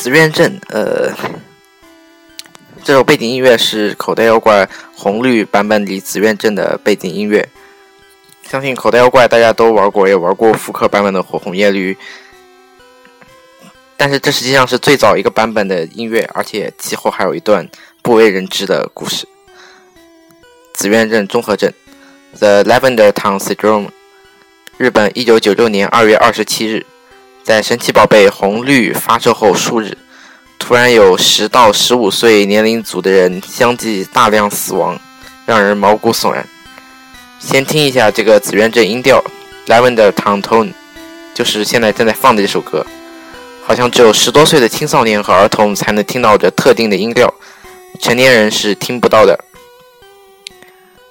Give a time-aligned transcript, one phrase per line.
[0.00, 1.12] 紫苑镇，呃，
[2.82, 7.46] 这首背景音乐是口袋妖怪红绿版本里紫苑镇的背景音乐。
[8.48, 11.94] 相信口袋妖怪大家都玩过，也玩过复刻版本的火红叶绿。
[13.98, 17.68] 但是这实际上是最早一个版本的音乐，而且其后还有一段
[18.00, 19.28] 不为人知的故事。
[20.72, 21.70] 紫苑镇综合症
[22.38, 23.90] ，The Lavender Town Syndrome，
[24.78, 26.86] 日本，一九九六年二月二十七日。
[27.42, 29.96] 在神奇宝贝红绿发售后数日，
[30.58, 35.00] 突然有十到十五岁年龄组的人相继大量死亡，
[35.46, 36.46] 让人毛骨悚然。
[37.40, 39.24] 先听一下这个紫苑镇音调
[39.66, 40.72] ，Lavender Town Tone，
[41.34, 42.86] 就是现在正在放的这首歌，
[43.64, 47.32] 好像只有十多岁的青少年和儿童才能听到这特定的音调，
[48.00, 49.36] 成年人是听不到的。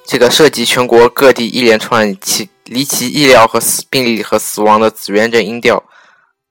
[0.06, 5.84] 这个涉及全国各地一连串奇离奇意料和死病例和死亡的紫苑镇音调。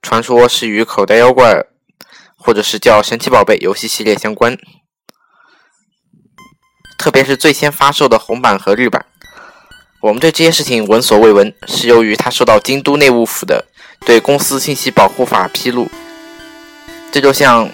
[0.00, 1.64] 传说是与口袋妖怪，
[2.36, 4.56] 或者是叫神奇宝贝游戏系列相关，
[6.98, 9.04] 特别是最先发售的红版和绿版。
[10.00, 13.66] 我们对这些事情闻所未闻，是由于它受到京都内务府的
[14.06, 15.88] 对公司信息保护法披露。
[17.10, 17.68] 这就像，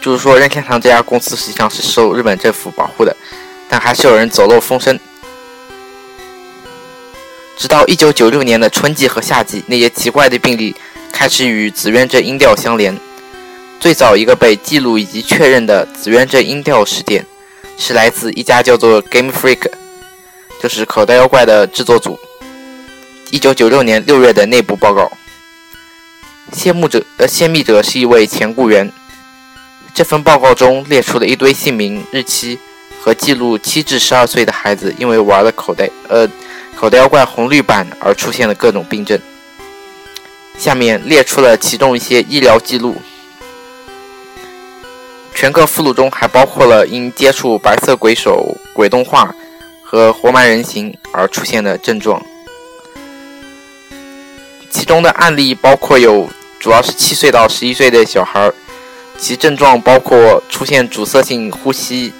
[0.00, 3.16] 就是说任天堂这家公司实际上是受日本政府保护的，
[3.68, 4.98] 但还是有人走漏风声。
[7.56, 10.74] 直到一九九六年的春季和夏季，那些奇怪的病例
[11.12, 12.98] 开始与紫苑镇音调相连。
[13.78, 17.24] 最早一个被记录以及确认的紫苑镇音调事件，
[17.76, 19.70] 是来自一家叫做 Game Freak，
[20.60, 22.18] 就是口袋妖怪的制作组。
[23.30, 25.10] 一九九六年六月的内部报告。
[26.52, 28.90] 泄密者呃，泄密者是一位前雇员。
[29.94, 32.58] 这份报告中列出了一堆姓名、日期
[33.00, 36.28] 和记录七至十二岁的孩子因为玩了口袋呃。
[36.76, 39.18] 口袋妖怪红绿版而出现的各种病症，
[40.58, 42.96] 下面列出了其中一些医疗记录。
[45.34, 49.34] 全个附录中还包括了因接触白色鬼手、鬼动画
[49.82, 52.22] 和活埋人形而出现的症状。
[54.70, 56.28] 其中的案例包括有，
[56.60, 58.50] 主要是七岁到十一岁的小孩，
[59.18, 62.12] 其症状包括出现阻塞性呼吸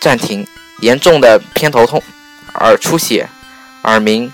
[0.00, 0.46] 暂停、
[0.80, 2.02] 严重的偏头痛。
[2.58, 3.28] 耳出血、
[3.82, 4.32] 耳鸣、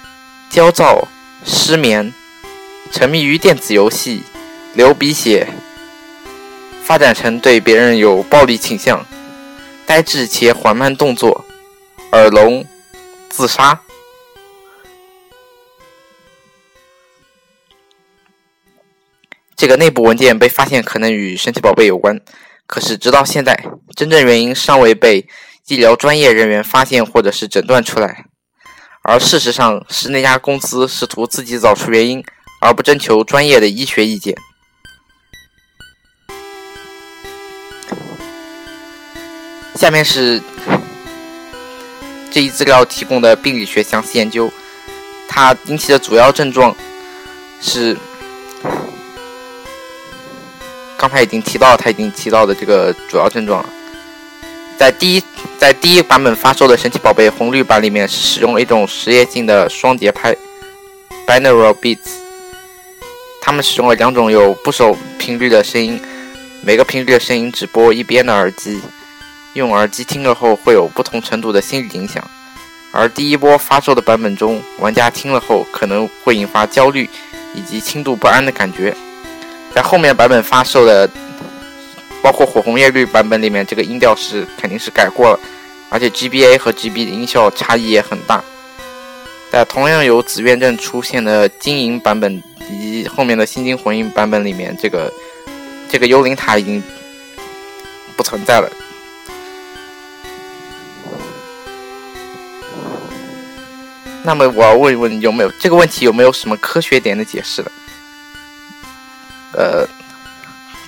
[0.51, 1.09] 焦躁、
[1.45, 2.13] 失眠、
[2.91, 4.23] 沉迷于电子游戏、
[4.75, 5.49] 流鼻血、
[6.83, 9.05] 发展成对别人有暴力倾向、
[9.87, 11.45] 呆滞且缓慢动作、
[12.13, 12.65] 耳聋、
[13.29, 13.81] 自杀。
[19.57, 22.21] 这个内部文件被发现可能与神奇宝贝有关，
[22.67, 23.59] 可是直到现在，
[23.95, 25.29] 真正原因尚未被。
[25.67, 28.27] 医疗专业人员发现或者是诊断出来，
[29.03, 32.23] 而事实上是那家公司试图自己找出原因，
[32.61, 34.37] 而不征求专业的医学意见。
[39.75, 40.41] 下面是
[42.31, 44.51] 这一资料提供的病理学详细研究，
[45.27, 46.77] 它引起的主要症状
[47.63, 47.97] 是
[50.99, 53.69] 刚才已经提到，他已经提到的这个主要症状了，
[54.79, 55.23] 在第一。
[55.57, 60.37] 在第一版本发售的神奇宝贝红绿版里面，是使用了一种实验性的双节拍
[61.27, 62.01] （binaural beats）。
[63.41, 65.99] 他们使用了两种有不守频率的声音，
[66.61, 68.79] 每个频率的声音只播一边的耳机，
[69.55, 72.23] 用耳机听了后会有不同程度的心理影响。
[72.93, 77.09] 而第一波发售的版本中，玩家听了后可能会引发焦虑
[77.55, 78.95] 以及轻度不安的感觉。
[79.75, 81.09] 在后面版本发售的。
[82.25, 85.39] 包括火红叶绿版本里面，这个音调是肯定是改过了，
[85.91, 88.43] 而且 GBA 和 GB 的音效差异也很大。
[89.53, 95.13] 在同样由紫苑镇出现的金银版本以及后面的新金魂音版本里面，这个
[95.87, 96.83] 这个幽灵塔已经
[98.17, 98.73] 不存在了。
[104.23, 107.71] 那么我要问一问，有没有这个问题有没有什么科学点的解释的？
[109.53, 109.87] 呃。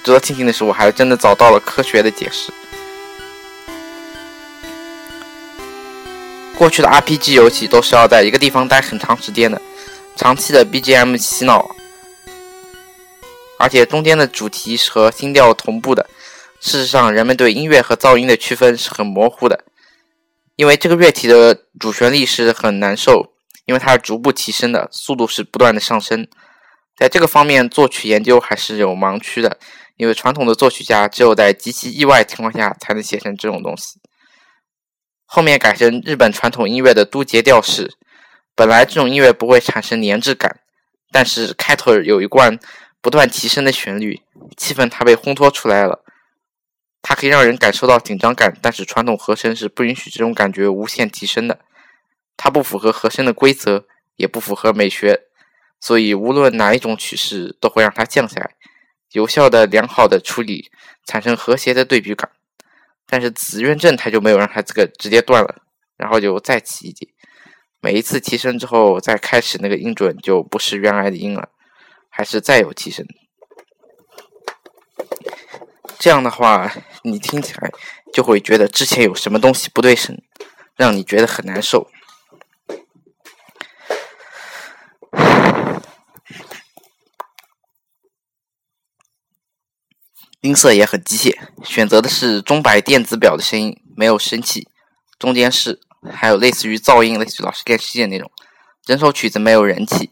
[0.07, 2.53] 值得庆幸的是，我还真的找到了科学的解释。
[6.57, 9.61] 过去的 RPG 游戏都是要在一个地方待很长时间的，
[10.15, 11.75] 长期的 BGM 洗脑，
[13.59, 16.09] 而且中间的主题是和音调同步的。
[16.61, 19.65] 事实上，人们对音乐和噪音的区分是很模糊的，
[20.55, 23.33] 因为这个乐体的主旋律是很难受，
[23.65, 26.29] 因为它是逐步提升的，速度是不断的上升。
[26.97, 29.59] 在这个方面，作曲研究还是有盲区的。
[29.97, 33.99] 因为传统的作曲家只有在极其意外情况下才能写成这种东西。
[35.25, 37.95] 后面改成日本传统音乐的都节调式，
[38.55, 40.61] 本来这种音乐不会产生粘滞感，
[41.11, 42.59] 但是开头有一段
[43.01, 44.23] 不断提升的旋律，
[44.57, 46.05] 气氛它被烘托出来了。
[47.03, 51.61] 它可以让人感受到紧张感，但是传统和声是不允许这种感觉无限提升的。
[52.37, 55.23] 它不符合和声的规则，也不符合美学，
[55.81, 58.55] 所以无论哪一种曲式都会让它降下来，
[59.13, 60.71] 有效的、良好的处理，
[61.05, 62.31] 产生和谐的对比感。
[63.07, 65.63] 但是紫苑镇它就没有让它这个直接断了，
[65.97, 67.09] 然后就再起一节。
[67.81, 71.51] 每一次提升之后，再开始那个音准就不是原来的音了，
[72.11, 73.07] 还是再有提升。
[75.99, 76.73] 这样的话，
[77.05, 77.71] 你听起来
[78.13, 80.21] 就会觉得之前有什么东西不对声，
[80.75, 81.89] 让你觉得很难受。
[90.47, 94.69] 音色也很机械，选择的是钟摆电子表的声音，没有声气，
[95.19, 95.81] 中间是
[96.13, 98.31] 还有类似于噪音，类似于老式电视机的那种。
[98.85, 100.11] 整首曲子没有人气，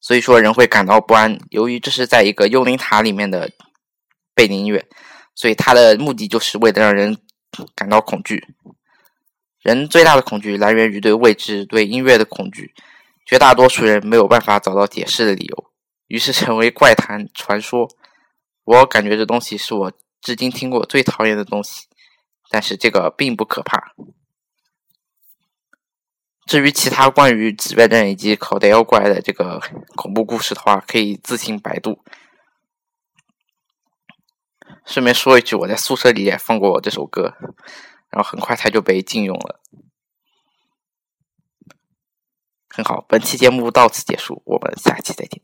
[0.00, 1.38] 所以说人会感到不安。
[1.50, 3.50] 由于这是在一个幽灵塔里面的。
[4.36, 4.84] 背景音乐，
[5.34, 7.16] 所以它的目的就是为了让人
[7.74, 8.44] 感到恐惧。
[9.62, 12.74] 人最大的恐惧来源于对未知、对音乐的恐惧。
[13.24, 15.64] 绝大多数人没有办法找到解释的理由，
[16.08, 17.88] 于是成为怪谈传说。
[18.66, 21.86] 我感觉这东西是我至今听过最讨厌的东西，
[22.50, 23.94] 但是这个并不可怕。
[26.46, 29.60] 至于其他关于紫月镇以及口袋妖怪的这个
[29.94, 32.04] 恐怖故事的话，可以自行百度。
[34.84, 37.34] 顺便说一句，我在宿舍里也放过这首歌，
[38.10, 39.60] 然后很快它就被禁用了。
[42.68, 45.40] 很好，本期节目到此结束，我们下期再见。